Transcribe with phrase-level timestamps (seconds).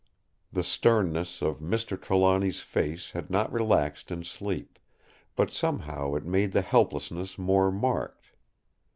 [0.51, 1.95] The sternness of Mr.
[1.95, 4.79] Trelawny's face had not relaxed in sleep;
[5.35, 8.31] but somehow it made the helplessness more marked.